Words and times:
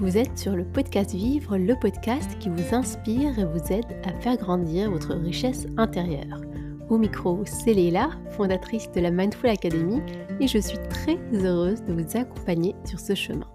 Vous 0.00 0.16
êtes 0.16 0.38
sur 0.38 0.54
le 0.54 0.64
podcast 0.64 1.12
Vivre, 1.12 1.58
le 1.58 1.74
podcast 1.74 2.38
qui 2.38 2.48
vous 2.48 2.72
inspire 2.72 3.36
et 3.36 3.44
vous 3.44 3.72
aide 3.72 3.96
à 4.04 4.12
faire 4.20 4.36
grandir 4.36 4.92
votre 4.92 5.12
richesse 5.12 5.66
intérieure. 5.76 6.40
Au 6.88 6.98
micro, 6.98 7.42
c'est 7.44 7.74
Léla, 7.74 8.10
fondatrice 8.30 8.88
de 8.92 9.00
la 9.00 9.10
Mindful 9.10 9.50
Academy, 9.50 10.00
et 10.38 10.46
je 10.46 10.58
suis 10.58 10.78
très 10.88 11.18
heureuse 11.32 11.82
de 11.82 11.92
vous 11.92 12.16
accompagner 12.16 12.76
sur 12.84 13.00
ce 13.00 13.16
chemin. 13.16 13.48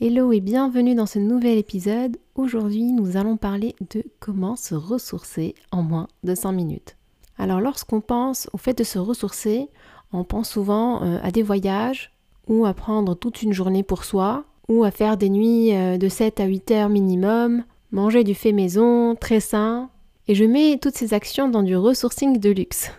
Hello 0.00 0.32
et 0.32 0.40
bienvenue 0.40 0.94
dans 0.94 1.04
ce 1.04 1.18
nouvel 1.18 1.58
épisode. 1.58 2.16
Aujourd'hui, 2.34 2.92
nous 2.92 3.18
allons 3.18 3.36
parler 3.36 3.76
de 3.92 4.04
comment 4.20 4.56
se 4.56 4.74
ressourcer 4.74 5.54
en 5.70 5.82
moins 5.82 6.08
de 6.24 6.34
5 6.34 6.52
minutes. 6.52 6.96
Alors 7.36 7.60
lorsqu'on 7.60 8.00
pense 8.00 8.48
au 8.54 8.56
fait 8.56 8.78
de 8.78 8.84
se 8.84 8.98
ressourcer, 8.98 9.68
on 10.14 10.24
pense 10.24 10.48
souvent 10.50 11.02
euh, 11.02 11.18
à 11.22 11.30
des 11.30 11.42
voyages, 11.42 12.12
ou 12.48 12.66
à 12.66 12.74
prendre 12.74 13.14
toute 13.14 13.42
une 13.42 13.52
journée 13.52 13.82
pour 13.82 14.04
soi, 14.04 14.44
ou 14.68 14.84
à 14.84 14.90
faire 14.90 15.16
des 15.16 15.28
nuits 15.28 15.74
euh, 15.74 15.98
de 15.98 16.08
7 16.08 16.40
à 16.40 16.44
8 16.44 16.70
heures 16.70 16.88
minimum, 16.88 17.64
manger 17.90 18.24
du 18.24 18.34
fait 18.34 18.52
maison, 18.52 19.14
très 19.14 19.40
sain. 19.40 19.90
Et 20.28 20.34
je 20.34 20.44
mets 20.44 20.78
toutes 20.80 20.96
ces 20.96 21.14
actions 21.14 21.48
dans 21.48 21.62
du 21.62 21.76
resourcing 21.76 22.38
de 22.38 22.50
luxe. 22.50 22.90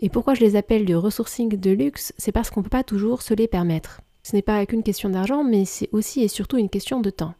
Et 0.00 0.08
pourquoi 0.08 0.34
je 0.34 0.40
les 0.40 0.56
appelle 0.56 0.84
du 0.84 0.96
resourcing 0.96 1.48
de 1.48 1.70
luxe? 1.70 2.12
C'est 2.18 2.32
parce 2.32 2.50
qu'on 2.50 2.60
ne 2.60 2.64
peut 2.64 2.70
pas 2.70 2.84
toujours 2.84 3.22
se 3.22 3.34
les 3.34 3.48
permettre. 3.48 4.00
Ce 4.22 4.36
n'est 4.36 4.42
pas 4.42 4.64
qu'une 4.66 4.82
question 4.82 5.08
d'argent, 5.08 5.42
mais 5.42 5.64
c'est 5.64 5.88
aussi 5.92 6.22
et 6.22 6.28
surtout 6.28 6.58
une 6.58 6.68
question 6.68 7.00
de 7.00 7.10
temps. 7.10 7.34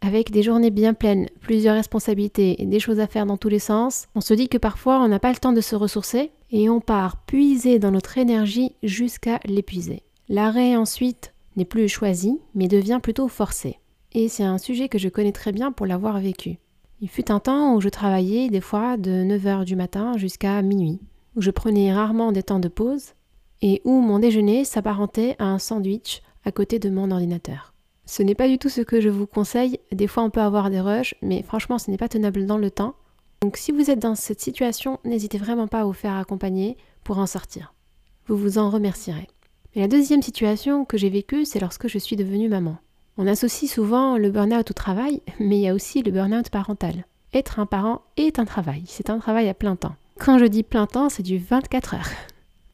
Avec 0.00 0.32
des 0.32 0.42
journées 0.42 0.70
bien 0.70 0.94
pleines, 0.94 1.28
plusieurs 1.40 1.76
responsabilités 1.76 2.60
et 2.60 2.66
des 2.66 2.80
choses 2.80 2.98
à 2.98 3.06
faire 3.06 3.24
dans 3.24 3.36
tous 3.36 3.48
les 3.48 3.60
sens, 3.60 4.08
on 4.16 4.20
se 4.20 4.34
dit 4.34 4.48
que 4.48 4.58
parfois 4.58 4.98
on 5.00 5.08
n'a 5.08 5.20
pas 5.20 5.30
le 5.30 5.38
temps 5.38 5.52
de 5.52 5.60
se 5.60 5.76
ressourcer 5.76 6.32
et 6.50 6.68
on 6.68 6.80
part 6.80 7.24
puiser 7.24 7.78
dans 7.78 7.92
notre 7.92 8.18
énergie 8.18 8.74
jusqu'à 8.82 9.38
l'épuiser. 9.44 10.02
L'arrêt 10.32 10.76
ensuite 10.76 11.34
n'est 11.56 11.66
plus 11.66 11.90
choisi, 11.90 12.40
mais 12.54 12.66
devient 12.66 13.00
plutôt 13.02 13.28
forcé. 13.28 13.80
Et 14.12 14.30
c'est 14.30 14.44
un 14.44 14.56
sujet 14.56 14.88
que 14.88 14.96
je 14.96 15.10
connais 15.10 15.30
très 15.30 15.52
bien 15.52 15.72
pour 15.72 15.84
l'avoir 15.84 16.18
vécu. 16.20 16.56
Il 17.02 17.10
fut 17.10 17.30
un 17.30 17.38
temps 17.38 17.74
où 17.74 17.82
je 17.82 17.90
travaillais 17.90 18.48
des 18.48 18.62
fois 18.62 18.96
de 18.96 19.10
9h 19.10 19.66
du 19.66 19.76
matin 19.76 20.16
jusqu'à 20.16 20.62
minuit, 20.62 21.00
où 21.36 21.42
je 21.42 21.50
prenais 21.50 21.92
rarement 21.92 22.32
des 22.32 22.42
temps 22.42 22.60
de 22.60 22.68
pause, 22.68 23.12
et 23.60 23.82
où 23.84 24.00
mon 24.00 24.20
déjeuner 24.20 24.64
s'apparentait 24.64 25.36
à 25.38 25.44
un 25.44 25.58
sandwich 25.58 26.22
à 26.46 26.50
côté 26.50 26.78
de 26.78 26.88
mon 26.88 27.10
ordinateur. 27.10 27.74
Ce 28.06 28.22
n'est 28.22 28.34
pas 28.34 28.48
du 28.48 28.56
tout 28.56 28.70
ce 28.70 28.80
que 28.80 29.02
je 29.02 29.10
vous 29.10 29.26
conseille, 29.26 29.80
des 29.92 30.06
fois 30.06 30.22
on 30.22 30.30
peut 30.30 30.40
avoir 30.40 30.70
des 30.70 30.80
rushs, 30.80 31.14
mais 31.20 31.42
franchement 31.42 31.78
ce 31.78 31.90
n'est 31.90 31.98
pas 31.98 32.08
tenable 32.08 32.46
dans 32.46 32.56
le 32.56 32.70
temps. 32.70 32.94
Donc 33.42 33.58
si 33.58 33.70
vous 33.70 33.90
êtes 33.90 33.98
dans 33.98 34.14
cette 34.14 34.40
situation, 34.40 34.98
n'hésitez 35.04 35.36
vraiment 35.36 35.68
pas 35.68 35.80
à 35.80 35.84
vous 35.84 35.92
faire 35.92 36.16
accompagner 36.16 36.78
pour 37.04 37.18
en 37.18 37.26
sortir. 37.26 37.74
Vous 38.28 38.38
vous 38.38 38.56
en 38.56 38.70
remercierez. 38.70 39.28
Mais 39.74 39.82
la 39.82 39.88
deuxième 39.88 40.20
situation 40.20 40.84
que 40.84 40.98
j'ai 40.98 41.08
vécue, 41.08 41.46
c'est 41.46 41.60
lorsque 41.60 41.88
je 41.88 41.98
suis 41.98 42.16
devenue 42.16 42.48
maman. 42.48 42.76
On 43.16 43.26
associe 43.26 43.70
souvent 43.70 44.18
le 44.18 44.30
burn-out 44.30 44.70
au 44.70 44.74
travail, 44.74 45.22
mais 45.38 45.58
il 45.58 45.62
y 45.62 45.68
a 45.68 45.74
aussi 45.74 46.02
le 46.02 46.12
burn-out 46.12 46.50
parental. 46.50 47.06
Être 47.32 47.58
un 47.58 47.66
parent 47.66 48.02
est 48.18 48.38
un 48.38 48.44
travail, 48.44 48.84
c'est 48.86 49.08
un 49.08 49.18
travail 49.18 49.48
à 49.48 49.54
plein 49.54 49.76
temps. 49.76 49.96
Quand 50.18 50.38
je 50.38 50.44
dis 50.44 50.62
plein 50.62 50.86
temps, 50.86 51.08
c'est 51.08 51.22
du 51.22 51.38
24 51.38 51.94
heures, 51.94 52.10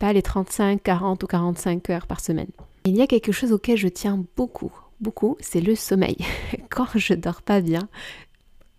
pas 0.00 0.12
les 0.12 0.22
35, 0.22 0.82
40 0.82 1.22
ou 1.22 1.26
45 1.28 1.88
heures 1.90 2.06
par 2.08 2.20
semaine. 2.20 2.50
Il 2.84 2.96
y 2.96 3.00
a 3.00 3.06
quelque 3.06 3.32
chose 3.32 3.52
auquel 3.52 3.76
je 3.76 3.88
tiens 3.88 4.24
beaucoup, 4.36 4.72
beaucoup, 5.00 5.36
c'est 5.38 5.60
le 5.60 5.76
sommeil. 5.76 6.16
Quand 6.68 6.88
je 6.96 7.14
dors 7.14 7.42
pas 7.42 7.60
bien, 7.60 7.88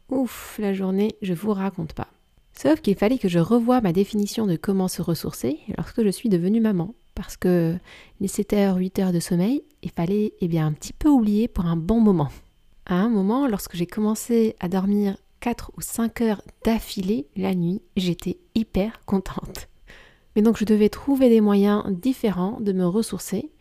ouf, 0.09 0.58
la 0.59 0.73
journée, 0.73 1.16
je 1.22 1.34
vous 1.34 1.53
raconte 1.53 1.94
pas. 1.94 2.08
Sauf 2.52 2.81
qu'il 2.81 2.95
fallait 2.95 3.17
que 3.17 3.30
je 3.30 3.40
revoie 3.40 3.80
ma 3.80 3.94
définition 3.94 4.45
de 4.45 4.58
comment 4.58 4.90
se 4.90 5.02
ressourcer 5.02 5.59
lorsque 5.78 6.03
je 6.03 6.09
suis 6.09 6.28
devenue 6.28 6.59
maman 6.59 6.94
parce 7.20 7.36
que 7.36 7.75
les 8.22 8.30
7 8.30 8.53
heures, 8.53 8.78
8 8.78 9.00
heures 9.00 9.12
de 9.12 9.20
sommeil, 9.20 9.66
il 9.84 9.92
fallait 9.92 10.36
eh 10.39 10.48
bien, 10.48 10.66
un 10.66 10.72
petit 10.72 10.94
peu 10.94 11.09
oublier 11.09 11.50
pour 11.50 11.66
un 11.66 11.75
bon 11.75 12.00
moment. 12.00 12.30
À 12.85 12.96
un 12.96 13.09
moment, 13.09 13.46
lorsque 13.46 13.75
j'ai 13.75 13.85
commencé 13.85 14.56
à 14.62 14.69
dormir 14.69 15.18
4 15.41 15.74
ou 15.75 15.81
5 15.81 16.22
heures 16.22 16.41
d'affilée 16.63 17.28
la 17.35 17.56
nuit, 17.56 17.81
j'étais 17.97 18.38
hyper 18.56 19.02
contente. 19.06 19.68
Mais 20.34 20.41
donc 20.41 20.56
je 20.56 20.63
devais 20.63 20.88
trouver 20.88 21.28
des 21.28 21.41
moyens 21.41 21.84
différents 21.90 22.62
de 22.62 22.72
me 22.72 22.88
ressourcer 22.88 23.51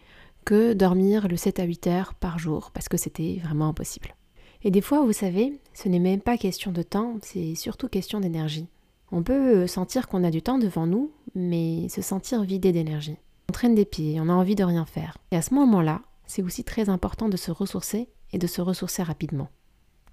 que 0.45 0.73
dormir 0.73 1.27
le 1.27 1.37
7 1.37 1.59
à 1.59 1.65
8 1.65 1.89
heures 1.89 2.15
par 2.15 2.39
jour, 2.39 2.71
parce 2.73 2.89
que 2.89 2.97
c'était 2.97 3.41
vraiment 3.43 3.71
impossible. 3.71 4.15
Et 4.63 4.71
des 4.71 4.83
fois, 4.83 5.05
vous 5.05 5.13
savez, 5.13 5.59
ce 5.75 5.89
n'est 5.89 5.99
même 5.99 6.21
pas 6.21 6.39
question 6.39 6.71
de 6.71 6.83
temps, 6.83 7.17
c'est 7.23 7.57
surtout 7.57 7.89
question 7.89 8.21
d'énergie. 8.21 8.69
On 9.11 9.25
peut 9.25 9.67
sentir 9.67 10.07
qu'on 10.07 10.23
a 10.23 10.31
du 10.31 10.43
temps 10.43 10.59
devant 10.59 10.87
nous, 10.87 11.11
mais 11.35 11.89
se 11.89 12.03
sentir 12.03 12.45
vidé 12.45 12.71
d'énergie. 12.71 13.17
On 13.51 13.53
traîne 13.55 13.75
des 13.75 13.87
pieds, 13.87 14.21
on 14.21 14.29
a 14.29 14.33
envie 14.33 14.55
de 14.55 14.65
rien 14.65 14.85
faire. 14.85 15.17
Et 15.31 15.37
à 15.37 15.43
ce 15.43 15.55
moment-là, 15.55 16.03
c'est 16.27 16.43
aussi 16.43 16.65
très 16.65 16.91
important 16.91 17.31
de 17.31 17.39
se 17.39 17.51
ressourcer 17.51 18.09
et 18.33 18.39
de 18.39 18.47
se 18.47 18.61
ressourcer 18.61 19.03
rapidement. 19.03 19.49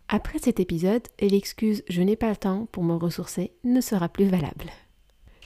Après 0.08 0.40
cet 0.40 0.62
épisode, 0.62 1.08
l'excuse 1.20 1.84
je 1.90 2.02
n'ai 2.02 2.16
pas 2.16 2.30
le 2.30 2.38
temps 2.38 2.68
pour 2.72 2.84
me 2.84 2.96
ressourcer 2.96 3.52
ne 3.66 3.82
sera 3.82 4.08
plus 4.08 4.26
valable. 4.26 4.72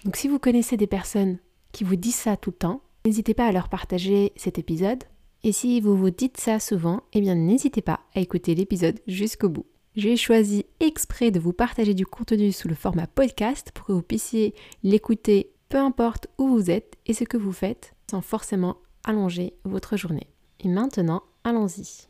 Donc 0.06 0.18
si 0.18 0.28
vous 0.28 0.38
connaissez 0.38 0.78
des 0.78 0.88
personnes 0.88 1.40
qui 1.72 1.84
vous 1.84 1.96
disent 1.96 2.16
ça 2.16 2.38
tout 2.38 2.52
le 2.52 2.58
temps, 2.58 2.82
n'hésitez 3.06 3.34
pas 3.34 3.48
à 3.48 3.52
leur 3.52 3.70
partager 3.70 4.34
cet 4.36 4.60
épisode. 4.60 5.04
Et 5.44 5.52
si 5.52 5.82
vous 5.82 5.98
vous 5.98 6.12
dites 6.12 6.40
ça 6.40 6.60
souvent, 6.60 7.02
eh 7.14 7.22
bien 7.22 7.36
n'hésitez 7.36 7.82
pas 7.82 8.02
à 8.14 8.20
écouter 8.20 8.54
l'épisode 8.54 9.00
jusqu'au 9.08 9.50
bout. 9.50 9.66
J'ai 9.96 10.16
choisi 10.16 10.66
exprès 10.80 11.32
de 11.32 11.40
vous 11.40 11.54
partager 11.54 11.96
du 11.96 12.06
contenu 12.06 12.52
sous 12.52 12.68
le 12.68 12.76
format 12.76 13.08
podcast 13.08 13.72
pour 13.74 13.88
que 13.88 13.94
vous 13.94 14.04
puissiez 14.04 14.54
l'écouter 14.84 15.52
peu 15.70 15.78
importe 15.78 16.28
où 16.38 16.48
vous 16.48 16.72
êtes 16.72 16.98
et 17.06 17.14
ce 17.14 17.24
que 17.24 17.38
vous 17.38 17.54
faites, 17.54 17.94
sans 18.10 18.22
forcément 18.22 18.78
allonger 19.04 19.54
votre 19.64 19.96
journée. 19.96 20.28
Et 20.60 20.68
maintenant, 20.68 21.24
allons-y. 21.44 22.08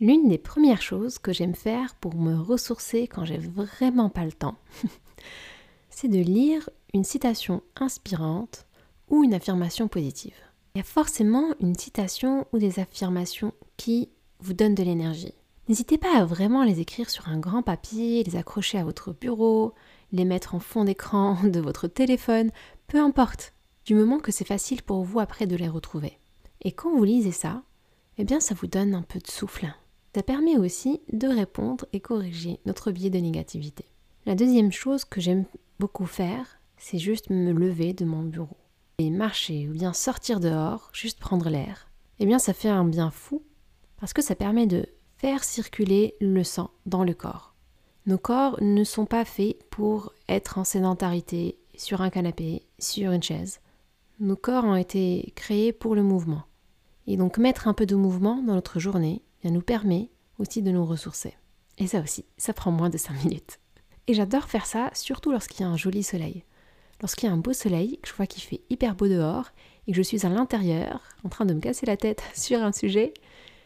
L'une 0.00 0.28
des 0.28 0.38
premières 0.38 0.82
choses 0.82 1.18
que 1.18 1.32
j'aime 1.32 1.54
faire 1.54 1.94
pour 1.96 2.14
me 2.14 2.36
ressourcer 2.36 3.08
quand 3.08 3.24
j'ai 3.24 3.38
vraiment 3.38 4.10
pas 4.10 4.24
le 4.24 4.32
temps, 4.32 4.56
c'est 5.90 6.08
de 6.08 6.20
lire 6.20 6.68
une 6.94 7.04
citation 7.04 7.62
inspirante 7.76 8.66
ou 9.08 9.24
une 9.24 9.34
affirmation 9.34 9.88
positive. 9.88 10.36
Il 10.74 10.78
y 10.78 10.80
a 10.80 10.84
forcément 10.84 11.54
une 11.60 11.74
citation 11.74 12.46
ou 12.52 12.58
des 12.58 12.78
affirmations 12.78 13.52
qui 13.76 14.08
vous 14.40 14.52
donnent 14.52 14.74
de 14.74 14.84
l'énergie. 14.84 15.34
N'hésitez 15.68 15.98
pas 15.98 16.16
à 16.16 16.24
vraiment 16.24 16.64
les 16.64 16.80
écrire 16.80 17.10
sur 17.10 17.28
un 17.28 17.38
grand 17.38 17.62
papier, 17.62 18.24
les 18.24 18.36
accrocher 18.36 18.78
à 18.78 18.84
votre 18.84 19.12
bureau, 19.12 19.74
les 20.12 20.24
mettre 20.24 20.54
en 20.54 20.60
fond 20.60 20.84
d'écran 20.84 21.36
de 21.44 21.60
votre 21.60 21.88
téléphone, 21.88 22.50
peu 22.86 22.98
importe, 22.98 23.52
du 23.84 23.94
moment 23.94 24.18
que 24.18 24.32
c'est 24.32 24.46
facile 24.46 24.82
pour 24.82 25.02
vous 25.02 25.20
après 25.20 25.46
de 25.46 25.56
les 25.56 25.68
retrouver. 25.68 26.18
Et 26.62 26.72
quand 26.72 26.96
vous 26.96 27.04
lisez 27.04 27.32
ça, 27.32 27.62
eh 28.16 28.24
bien 28.24 28.40
ça 28.40 28.54
vous 28.54 28.66
donne 28.66 28.94
un 28.94 29.02
peu 29.02 29.18
de 29.18 29.26
souffle. 29.26 29.72
Ça 30.14 30.22
permet 30.22 30.56
aussi 30.56 31.00
de 31.12 31.28
répondre 31.28 31.86
et 31.92 32.00
corriger 32.00 32.58
notre 32.64 32.90
biais 32.90 33.10
de 33.10 33.18
négativité. 33.18 33.84
La 34.26 34.34
deuxième 34.34 34.72
chose 34.72 35.04
que 35.04 35.20
j'aime 35.20 35.44
beaucoup 35.78 36.06
faire, 36.06 36.60
c'est 36.78 36.98
juste 36.98 37.30
me 37.30 37.52
lever 37.52 37.92
de 37.92 38.04
mon 38.04 38.22
bureau. 38.22 38.56
Et 38.98 39.10
marcher 39.10 39.68
ou 39.68 39.74
bien 39.74 39.92
sortir 39.92 40.40
dehors, 40.40 40.90
juste 40.92 41.20
prendre 41.20 41.50
l'air. 41.50 41.88
Eh 42.18 42.26
bien 42.26 42.38
ça 42.38 42.54
fait 42.54 42.68
un 42.68 42.84
bien 42.84 43.10
fou 43.10 43.42
parce 44.00 44.12
que 44.12 44.22
ça 44.22 44.34
permet 44.34 44.66
de 44.66 44.88
faire 45.18 45.42
circuler 45.42 46.14
le 46.20 46.44
sang 46.44 46.70
dans 46.86 47.04
le 47.04 47.12
corps. 47.12 47.54
Nos 48.06 48.18
corps 48.18 48.56
ne 48.62 48.84
sont 48.84 49.04
pas 49.04 49.24
faits 49.24 49.58
pour 49.68 50.14
être 50.28 50.58
en 50.58 50.64
sédentarité, 50.64 51.58
sur 51.76 52.00
un 52.00 52.10
canapé, 52.10 52.62
sur 52.78 53.12
une 53.12 53.22
chaise. 53.22 53.60
Nos 54.20 54.36
corps 54.36 54.64
ont 54.64 54.76
été 54.76 55.32
créés 55.36 55.72
pour 55.72 55.94
le 55.94 56.02
mouvement. 56.02 56.42
Et 57.06 57.16
donc 57.16 57.38
mettre 57.38 57.68
un 57.68 57.74
peu 57.74 57.84
de 57.84 57.96
mouvement 57.96 58.42
dans 58.42 58.54
notre 58.54 58.78
journée 58.78 59.22
bien, 59.42 59.50
nous 59.50 59.60
permet 59.60 60.08
aussi 60.38 60.62
de 60.62 60.70
nous 60.70 60.84
ressourcer. 60.84 61.34
Et 61.78 61.86
ça 61.86 62.00
aussi, 62.00 62.24
ça 62.36 62.52
prend 62.52 62.70
moins 62.70 62.90
de 62.90 62.98
5 62.98 63.24
minutes. 63.24 63.58
Et 64.06 64.14
j'adore 64.14 64.44
faire 64.44 64.66
ça, 64.66 64.90
surtout 64.94 65.32
lorsqu'il 65.32 65.60
y 65.60 65.64
a 65.64 65.68
un 65.68 65.76
joli 65.76 66.02
soleil. 66.02 66.44
Lorsqu'il 67.00 67.28
y 67.28 67.30
a 67.30 67.34
un 67.34 67.38
beau 67.38 67.52
soleil, 67.52 67.98
que 68.02 68.08
je 68.08 68.14
vois 68.14 68.26
qu'il 68.26 68.42
fait 68.42 68.62
hyper 68.70 68.94
beau 68.94 69.06
dehors, 69.06 69.50
et 69.86 69.92
que 69.92 69.96
je 69.96 70.02
suis 70.02 70.24
à 70.24 70.28
l'intérieur, 70.28 71.02
en 71.24 71.28
train 71.28 71.44
de 71.44 71.54
me 71.54 71.60
casser 71.60 71.86
la 71.86 71.96
tête 71.96 72.22
sur 72.34 72.62
un 72.62 72.72
sujet, 72.72 73.14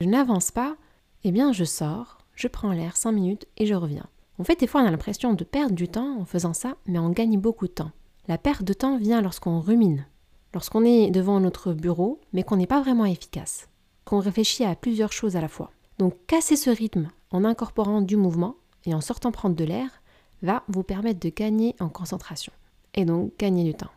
je 0.01 0.07
n'avance 0.07 0.51
pas, 0.51 0.77
eh 1.25 1.33
bien 1.33 1.53
je 1.53 1.65
sors, 1.65 2.19
je 2.35 2.49
prends 2.49 2.73
l'air 2.73 2.97
5 2.97 3.13
minutes 3.13 3.47
et 3.57 3.67
je 3.67 3.75
reviens. 3.75 4.07
En 4.39 4.45
fait, 4.45 4.59
des 4.59 4.67
fois, 4.67 4.83
on 4.83 4.87
a 4.87 4.91
l'impression 4.91 5.35
de 5.35 5.45
perdre 5.45 5.75
du 5.75 5.89
temps 5.89 6.19
en 6.19 6.25
faisant 6.25 6.55
ça, 6.55 6.77
mais 6.87 6.99
on 6.99 7.11
gagne 7.11 7.39
beaucoup 7.39 7.67
de 7.67 7.73
temps. 7.73 7.93
La 8.29 8.39
perte 8.39 8.65
de 8.65 8.73
temps 8.73 8.99
vient 8.99 9.21
lorsqu'on 9.21 9.61
rumine, 9.61 10.07
lorsqu'on 10.55 10.85
est 10.85 11.11
devant 11.11 11.39
notre 11.39 11.73
bureau, 11.75 12.21
mais 12.33 12.43
qu'on 12.43 12.57
n'est 12.57 12.67
pas 12.67 12.81
vraiment 12.81 13.05
efficace, 13.05 13.69
qu'on 14.05 14.21
réfléchit 14.21 14.65
à 14.65 14.75
plusieurs 14.75 15.13
choses 15.13 15.37
à 15.37 15.41
la 15.41 15.49
fois. 15.49 15.71
Donc, 15.99 16.15
casser 16.27 16.57
ce 16.57 16.71
rythme 16.71 17.11
en 17.31 17.45
incorporant 17.45 18.01
du 18.01 18.17
mouvement 18.17 18.57
et 18.85 18.95
en 18.95 19.01
sortant 19.01 19.33
prendre 19.33 19.55
de 19.55 19.65
l'air 19.65 20.03
va 20.43 20.65
vous 20.69 20.83
permettre 20.83 21.21
de 21.21 21.29
gagner 21.29 21.77
en 21.79 21.89
concentration 21.89 22.53
et 22.95 23.05
donc 23.05 23.33
gagner 23.39 23.65
du 23.65 23.75
temps. 23.75 23.93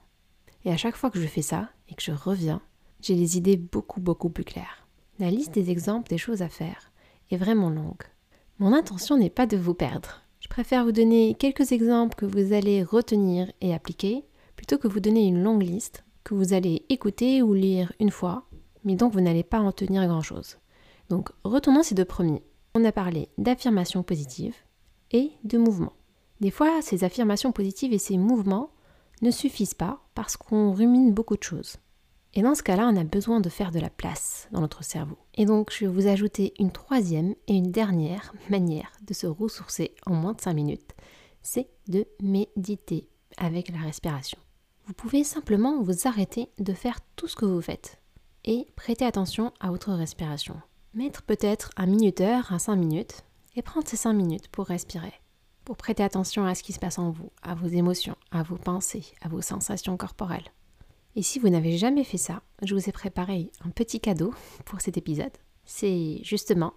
Et 0.63 0.71
à 0.71 0.77
chaque 0.77 0.95
fois 0.95 1.09
que 1.09 1.19
je 1.19 1.27
fais 1.27 1.41
ça 1.41 1.69
et 1.89 1.95
que 1.95 2.03
je 2.03 2.11
reviens, 2.11 2.61
j'ai 3.01 3.15
les 3.15 3.37
idées 3.37 3.57
beaucoup 3.57 3.99
beaucoup 3.99 4.29
plus 4.29 4.43
claires. 4.43 4.87
La 5.19 5.31
liste 5.31 5.53
des 5.53 5.71
exemples 5.71 6.09
des 6.09 6.17
choses 6.17 6.41
à 6.41 6.49
faire 6.49 6.91
est 7.31 7.37
vraiment 7.37 7.69
longue. 7.69 8.03
Mon 8.59 8.73
intention 8.73 9.17
n'est 9.17 9.29
pas 9.29 9.45
de 9.45 9.57
vous 9.57 9.73
perdre. 9.73 10.21
Je 10.39 10.47
préfère 10.47 10.85
vous 10.85 10.91
donner 10.91 11.35
quelques 11.37 11.71
exemples 11.71 12.15
que 12.15 12.25
vous 12.25 12.53
allez 12.53 12.83
retenir 12.83 13.51
et 13.61 13.73
appliquer 13.73 14.23
plutôt 14.55 14.77
que 14.77 14.87
vous 14.87 14.99
donner 14.99 15.25
une 15.27 15.43
longue 15.43 15.63
liste 15.63 16.03
que 16.23 16.33
vous 16.33 16.53
allez 16.53 16.85
écouter 16.89 17.41
ou 17.41 17.53
lire 17.53 17.93
une 17.99 18.11
fois, 18.11 18.47
mais 18.83 18.95
donc 18.95 19.13
vous 19.13 19.21
n'allez 19.21 19.43
pas 19.43 19.59
en 19.59 19.71
tenir 19.71 20.05
grand-chose. 20.07 20.57
Donc 21.09 21.29
retournons 21.43 21.83
ces 21.83 21.95
deux 21.95 22.05
premiers. 22.05 22.43
On 22.73 22.83
a 22.83 22.91
parlé 22.91 23.29
d'affirmations 23.37 24.03
positives 24.03 24.55
et 25.11 25.31
de 25.43 25.57
mouvements. 25.57 25.93
Des 26.41 26.51
fois, 26.51 26.81
ces 26.81 27.03
affirmations 27.03 27.51
positives 27.51 27.93
et 27.93 27.99
ces 27.99 28.17
mouvements 28.17 28.71
ne 29.21 29.31
suffisent 29.31 29.73
pas 29.73 29.99
parce 30.13 30.35
qu'on 30.35 30.73
rumine 30.73 31.13
beaucoup 31.13 31.37
de 31.37 31.43
choses. 31.43 31.77
Et 32.37 32.41
dans 32.41 32.53
ce 32.53 32.63
cas-là, 32.63 32.89
on 32.93 32.97
a 32.97 33.05
besoin 33.05 33.39
de 33.39 33.47
faire 33.47 33.71
de 33.71 33.79
la 33.79 33.89
place 33.89 34.49
dans 34.51 34.59
notre 34.59 34.83
cerveau. 34.83 35.17
Et 35.35 35.45
donc, 35.45 35.71
je 35.71 35.85
vais 35.85 35.91
vous 35.91 36.07
ajouter 36.07 36.53
une 36.59 36.71
troisième 36.71 37.33
et 37.47 37.53
une 37.53 37.71
dernière 37.71 38.33
manière 38.49 38.91
de 39.07 39.13
se 39.13 39.25
ressourcer 39.25 39.95
en 40.05 40.13
moins 40.13 40.33
de 40.33 40.41
5 40.41 40.53
minutes. 40.53 40.91
C'est 41.41 41.69
de 41.87 42.05
méditer 42.21 43.07
avec 43.37 43.69
la 43.69 43.79
respiration. 43.79 44.37
Vous 44.85 44.93
pouvez 44.93 45.23
simplement 45.23 45.81
vous 45.81 46.07
arrêter 46.07 46.49
de 46.59 46.73
faire 46.73 46.99
tout 47.15 47.29
ce 47.29 47.37
que 47.37 47.45
vous 47.45 47.61
faites 47.61 48.01
et 48.43 48.67
prêter 48.75 49.05
attention 49.05 49.53
à 49.61 49.69
votre 49.69 49.93
respiration. 49.93 50.55
Mettre 50.93 51.23
peut-être 51.23 51.71
un 51.77 51.85
minuteur 51.85 52.51
à 52.51 52.59
5 52.59 52.75
minutes 52.75 53.23
et 53.55 53.61
prendre 53.61 53.87
ces 53.87 53.97
5 53.97 54.11
minutes 54.11 54.49
pour 54.49 54.65
respirer, 54.65 55.13
pour 55.63 55.77
prêter 55.77 56.03
attention 56.03 56.45
à 56.45 56.53
ce 56.53 56.63
qui 56.63 56.73
se 56.73 56.79
passe 56.79 56.99
en 56.99 57.11
vous, 57.11 57.31
à 57.41 57.55
vos 57.55 57.67
émotions, 57.67 58.17
à 58.31 58.43
vos 58.43 58.57
pensées, 58.57 59.05
à 59.21 59.29
vos 59.29 59.41
sensations 59.41 59.95
corporelles. 59.95 60.51
Et 61.17 61.21
si 61.21 61.39
vous 61.39 61.47
n'avez 61.47 61.77
jamais 61.77 62.03
fait 62.03 62.17
ça, 62.17 62.41
je 62.61 62.75
vous 62.75 62.89
ai 62.89 62.91
préparé 62.91 63.49
un 63.65 63.69
petit 63.69 64.01
cadeau 64.01 64.33
pour 64.65 64.81
cet 64.81 64.97
épisode. 64.97 65.31
C'est 65.63 66.19
justement 66.23 66.73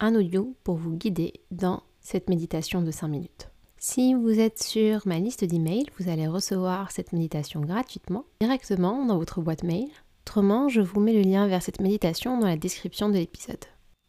un 0.00 0.14
audio 0.16 0.56
pour 0.64 0.76
vous 0.76 0.96
guider 0.96 1.34
dans 1.52 1.84
cette 2.00 2.28
méditation 2.28 2.82
de 2.82 2.90
5 2.90 3.06
minutes. 3.06 3.48
Si 3.78 4.14
vous 4.14 4.40
êtes 4.40 4.60
sur 4.60 5.06
ma 5.06 5.20
liste 5.20 5.44
d'emails, 5.44 5.86
vous 5.98 6.08
allez 6.08 6.26
recevoir 6.26 6.90
cette 6.90 7.12
méditation 7.12 7.60
gratuitement, 7.60 8.24
directement 8.40 9.04
dans 9.06 9.18
votre 9.18 9.40
boîte 9.40 9.62
mail. 9.62 9.88
Autrement, 10.24 10.68
je 10.68 10.80
vous 10.80 10.98
mets 10.98 11.12
le 11.12 11.22
lien 11.22 11.46
vers 11.46 11.62
cette 11.62 11.80
méditation 11.80 12.40
dans 12.40 12.48
la 12.48 12.56
description 12.56 13.08
de 13.08 13.18
l'épisode. 13.18 13.64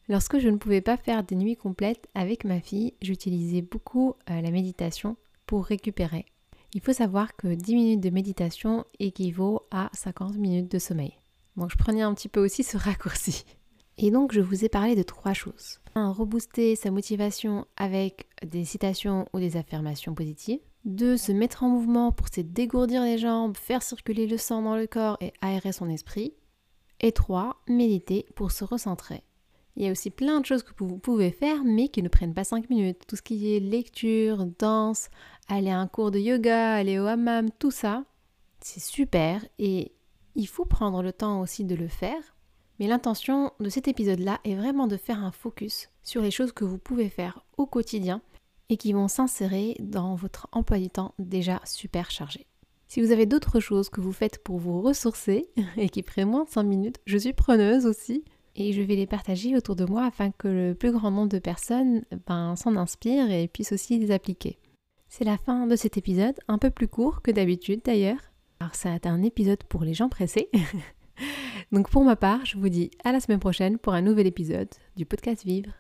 Lorsque 0.09 0.39
je 0.39 0.49
ne 0.49 0.57
pouvais 0.57 0.81
pas 0.81 0.97
faire 0.97 1.23
des 1.23 1.35
nuits 1.35 1.57
complètes 1.57 2.07
avec 2.15 2.45
ma 2.45 2.61
fille, 2.61 2.95
j'utilisais 3.01 3.61
beaucoup 3.61 4.15
euh, 4.31 4.41
la 4.41 4.49
méditation 4.51 5.17
pour 5.45 5.65
récupérer. 5.65 6.25
Il 6.73 6.81
faut 6.81 6.93
savoir 6.93 7.35
que 7.35 7.47
10 7.47 7.75
minutes 7.75 8.01
de 8.01 8.09
méditation 8.09 8.85
équivaut 8.99 9.61
à 9.71 9.89
50 9.93 10.35
minutes 10.35 10.71
de 10.71 10.79
sommeil. 10.79 11.13
Donc 11.55 11.71
je 11.71 11.77
prenais 11.77 12.01
un 12.01 12.13
petit 12.13 12.29
peu 12.29 12.43
aussi 12.43 12.63
ce 12.63 12.77
raccourci. 12.77 13.45
Et 13.97 14.11
donc 14.11 14.31
je 14.33 14.41
vous 14.41 14.63
ai 14.63 14.69
parlé 14.69 14.95
de 14.95 15.03
trois 15.03 15.33
choses. 15.33 15.79
Un, 15.95 16.11
rebooster 16.11 16.75
sa 16.75 16.91
motivation 16.91 17.65
avec 17.77 18.27
des 18.45 18.65
citations 18.65 19.27
ou 19.33 19.39
des 19.39 19.57
affirmations 19.57 20.13
positives. 20.13 20.59
Deux, 20.85 21.17
se 21.17 21.31
mettre 21.31 21.63
en 21.63 21.69
mouvement 21.69 22.11
pour 22.11 22.27
se 22.27 22.41
dégourdir 22.41 23.03
les 23.03 23.17
jambes, 23.17 23.57
faire 23.57 23.81
circuler 23.81 24.27
le 24.27 24.37
sang 24.37 24.61
dans 24.61 24.75
le 24.75 24.87
corps 24.87 25.17
et 25.19 25.33
aérer 25.41 25.71
son 25.71 25.89
esprit. 25.89 26.33
Et 26.99 27.11
trois, 27.11 27.57
méditer 27.67 28.25
pour 28.35 28.51
se 28.51 28.63
recentrer. 28.63 29.23
Il 29.75 29.83
y 29.83 29.87
a 29.87 29.91
aussi 29.91 30.09
plein 30.09 30.41
de 30.41 30.45
choses 30.45 30.63
que 30.63 30.71
vous 30.77 30.97
pouvez 30.97 31.29
faire 31.29 31.63
mais 31.63 31.87
qui 31.89 32.01
ne 32.01 32.09
prennent 32.09 32.33
pas 32.33 32.43
5 32.43 32.69
minutes. 32.69 33.01
Tout 33.07 33.15
ce 33.15 33.21
qui 33.21 33.55
est 33.55 33.59
lecture, 33.59 34.45
danse, 34.59 35.09
aller 35.47 35.69
à 35.69 35.79
un 35.79 35.87
cours 35.87 36.11
de 36.11 36.19
yoga, 36.19 36.73
aller 36.73 36.99
au 36.99 37.05
hammam, 37.05 37.49
tout 37.59 37.71
ça, 37.71 38.03
c'est 38.59 38.81
super 38.81 39.45
et 39.59 39.93
il 40.35 40.47
faut 40.47 40.65
prendre 40.65 41.01
le 41.01 41.13
temps 41.13 41.41
aussi 41.41 41.63
de 41.65 41.75
le 41.75 41.87
faire 41.87 42.37
mais 42.79 42.87
l'intention 42.87 43.51
de 43.59 43.69
cet 43.69 43.87
épisode-là 43.87 44.39
est 44.43 44.55
vraiment 44.55 44.87
de 44.87 44.97
faire 44.97 45.23
un 45.23 45.31
focus 45.31 45.89
sur 46.03 46.21
les 46.21 46.31
choses 46.31 46.51
que 46.51 46.65
vous 46.65 46.77
pouvez 46.77 47.09
faire 47.09 47.43
au 47.57 47.65
quotidien 47.65 48.21
et 48.69 48.77
qui 48.77 48.93
vont 48.93 49.07
s'insérer 49.07 49.75
dans 49.79 50.15
votre 50.15 50.47
emploi 50.51 50.77
du 50.77 50.89
temps 50.89 51.13
déjà 51.17 51.59
super 51.65 52.11
chargé. 52.11 52.45
Si 52.87 53.01
vous 53.01 53.11
avez 53.11 53.25
d'autres 53.25 53.59
choses 53.59 53.89
que 53.89 54.01
vous 54.01 54.11
faites 54.11 54.43
pour 54.43 54.59
vous 54.59 54.81
ressourcer 54.81 55.49
et 55.77 55.89
qui 55.89 56.03
prennent 56.03 56.29
moins 56.29 56.43
de 56.43 56.49
5 56.49 56.63
minutes, 56.63 56.97
je 57.05 57.17
suis 57.17 57.33
preneuse 57.33 57.85
aussi 57.85 58.23
et 58.55 58.73
je 58.73 58.81
vais 58.81 58.95
les 58.95 59.07
partager 59.07 59.55
autour 59.55 59.75
de 59.75 59.85
moi 59.85 60.05
afin 60.05 60.31
que 60.31 60.47
le 60.47 60.75
plus 60.75 60.91
grand 60.91 61.11
nombre 61.11 61.29
de 61.29 61.39
personnes 61.39 62.03
ben, 62.27 62.55
s'en 62.55 62.75
inspirent 62.75 63.31
et 63.31 63.47
puissent 63.47 63.71
aussi 63.71 63.97
les 63.97 64.11
appliquer. 64.11 64.59
C'est 65.17 65.25
la 65.25 65.39
fin 65.39 65.65
de 65.65 65.75
cet 65.75 65.97
épisode, 65.97 66.35
un 66.47 66.59
peu 66.59 66.69
plus 66.69 66.87
court 66.87 67.23
que 67.23 67.31
d'habitude 67.31 67.81
d'ailleurs. 67.83 68.19
Alors 68.59 68.75
ça 68.75 68.93
a 68.93 68.97
été 68.97 69.09
un 69.09 69.23
épisode 69.23 69.63
pour 69.63 69.83
les 69.83 69.95
gens 69.95 70.09
pressés. 70.09 70.51
Donc 71.71 71.89
pour 71.89 72.03
ma 72.03 72.15
part, 72.15 72.45
je 72.45 72.55
vous 72.55 72.69
dis 72.69 72.91
à 73.03 73.11
la 73.11 73.19
semaine 73.19 73.39
prochaine 73.39 73.79
pour 73.79 73.93
un 73.93 74.03
nouvel 74.03 74.27
épisode 74.27 74.69
du 74.95 75.07
podcast 75.07 75.43
Vivre. 75.43 75.71